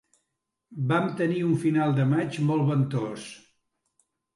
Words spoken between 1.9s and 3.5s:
de maig molt ventós.